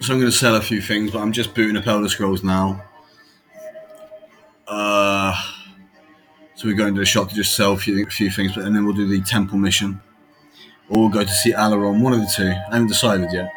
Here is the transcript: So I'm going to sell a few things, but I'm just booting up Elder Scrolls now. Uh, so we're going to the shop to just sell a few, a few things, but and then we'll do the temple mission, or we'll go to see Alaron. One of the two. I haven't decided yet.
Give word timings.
So 0.00 0.12
I'm 0.12 0.20
going 0.20 0.30
to 0.30 0.36
sell 0.36 0.54
a 0.54 0.60
few 0.60 0.80
things, 0.80 1.10
but 1.10 1.18
I'm 1.18 1.32
just 1.32 1.54
booting 1.54 1.76
up 1.76 1.86
Elder 1.86 2.08
Scrolls 2.08 2.44
now. 2.44 2.84
Uh, 4.66 5.34
so 6.54 6.68
we're 6.68 6.76
going 6.76 6.94
to 6.94 7.00
the 7.00 7.06
shop 7.06 7.28
to 7.30 7.34
just 7.34 7.56
sell 7.56 7.72
a 7.72 7.76
few, 7.76 8.06
a 8.06 8.10
few 8.10 8.30
things, 8.30 8.54
but 8.54 8.64
and 8.64 8.76
then 8.76 8.84
we'll 8.84 8.94
do 8.94 9.08
the 9.08 9.20
temple 9.20 9.58
mission, 9.58 10.00
or 10.88 11.00
we'll 11.00 11.08
go 11.08 11.24
to 11.24 11.30
see 11.30 11.52
Alaron. 11.52 12.00
One 12.00 12.12
of 12.12 12.20
the 12.20 12.32
two. 12.34 12.48
I 12.48 12.72
haven't 12.72 12.86
decided 12.86 13.32
yet. 13.32 13.50